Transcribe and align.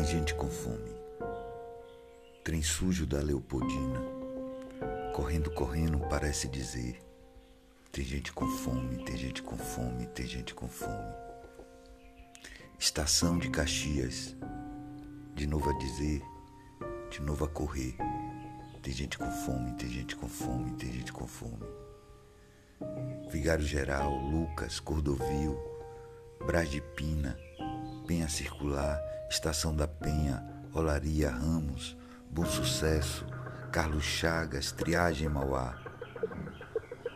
gente 0.00 0.34
com 0.34 0.48
fome. 0.48 0.94
Trem 2.44 2.62
sujo 2.62 3.06
da 3.06 3.20
Leopoldina, 3.20 4.00
correndo, 5.12 5.50
correndo, 5.50 5.98
parece 6.08 6.48
dizer: 6.48 6.98
tem 7.92 8.04
gente 8.04 8.32
com 8.32 8.48
fome, 8.48 9.04
tem 9.04 9.16
gente 9.16 9.42
com 9.42 9.56
fome, 9.56 10.06
tem 10.06 10.26
gente 10.26 10.54
com 10.54 10.66
fome. 10.66 11.14
Estação 12.78 13.38
de 13.38 13.50
Caxias, 13.50 14.34
de 15.34 15.46
novo 15.46 15.68
a 15.68 15.78
dizer, 15.78 16.22
de 17.10 17.20
novo 17.20 17.44
a 17.44 17.48
correr. 17.48 17.94
Tem 18.82 18.92
gente 18.92 19.18
com 19.18 19.30
fome, 19.30 19.72
tem 19.74 19.90
gente 19.90 20.16
com 20.16 20.26
fome, 20.26 20.72
tem 20.72 20.90
gente 20.90 21.12
com 21.12 21.26
fome. 21.26 21.66
Vigário 23.30 23.64
Geral, 23.64 24.10
Lucas, 24.10 24.80
Cordovil, 24.80 25.56
Brás 26.46 26.70
de 26.70 26.80
Pina, 26.80 27.38
Penha 28.06 28.28
Circular, 28.28 28.98
Estação 29.32 29.74
da 29.74 29.88
Penha, 29.88 30.44
Olaria 30.74 31.30
Ramos, 31.30 31.96
Bom 32.30 32.44
Sucesso, 32.44 33.24
Carlos 33.72 34.04
Chagas, 34.04 34.72
Triagem 34.72 35.26
Mauá. 35.26 35.74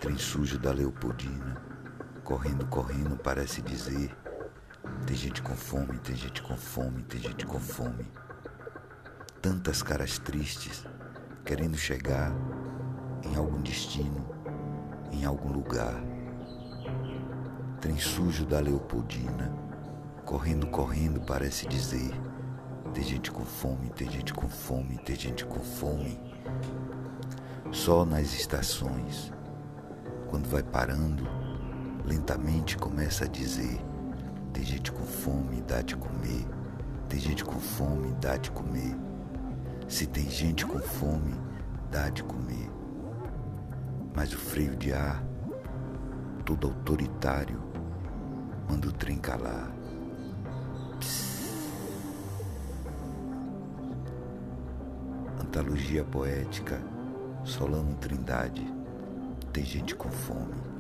Trem 0.01 0.16
sujo 0.16 0.59
da 0.59 0.73
Leopoldina, 0.73 1.60
correndo, 2.24 2.65
correndo, 2.69 3.19
parece 3.19 3.60
dizer: 3.60 4.16
tem 5.07 5.15
gente 5.15 5.43
com 5.43 5.55
fome, 5.55 5.98
tem 5.98 6.16
gente 6.16 6.43
com 6.43 6.57
fome, 6.57 7.02
tem 7.02 7.21
gente 7.21 7.45
com 7.45 7.60
fome. 7.60 8.10
Tantas 9.43 9.83
caras 9.83 10.19
tristes, 10.19 10.87
querendo 11.45 11.77
chegar 11.77 12.33
em 13.24 13.37
algum 13.37 13.60
destino, 13.60 14.27
em 15.12 15.27
algum 15.27 15.52
lugar. 15.52 16.02
Trem 17.79 17.98
sujo 17.98 18.46
da 18.46 18.59
Leopoldina 18.59 19.66
Correndo, 20.27 20.66
correndo, 20.66 21.21
parece 21.21 21.69
dizer: 21.69 22.10
tem 22.93 23.05
gente 23.05 23.30
com 23.30 23.45
fome, 23.45 23.91
tem 23.91 24.10
gente 24.10 24.35
com 24.35 24.49
fome, 24.49 24.99
tem 24.99 25.15
gente 25.15 25.46
com 25.46 25.60
fome. 25.60 26.21
Só 27.71 28.05
nas 28.05 28.35
estações, 28.35 29.32
quando 30.29 30.49
vai 30.49 30.65
parando, 30.65 31.24
lentamente 32.04 32.77
começa 32.77 33.24
a 33.24 33.29
dizer: 33.29 33.80
tem 34.52 34.65
gente 34.65 34.91
com 34.91 35.04
fome, 35.04 35.63
dá 35.63 35.80
de 35.80 35.95
comer. 35.95 36.45
Tem 37.09 37.21
gente 37.21 37.45
com 37.45 37.60
fome, 37.60 38.13
dá 38.21 38.37
de 38.37 38.51
comer. 38.51 38.97
Se 39.87 40.09
tem 40.09 40.29
gente 40.29 40.66
com 40.66 40.80
fome, 40.80 41.37
dá 41.88 42.10
de 42.10 42.24
comer. 42.24 42.69
Mas 44.13 44.32
o 44.32 44.38
freio 44.38 44.74
de 44.74 44.93
ar, 44.93 45.24
todo 46.45 46.66
autoritário, 46.66 47.63
manda 48.69 48.88
o 48.88 48.93
trem 48.93 49.19
calar. 49.19 49.77
Antologia 55.57 56.04
poética, 56.04 56.79
Solano 57.43 57.95
Trindade, 57.95 58.62
tem 59.54 59.65
gente 59.65 59.95
com 59.95 60.10
fome. 60.10 60.76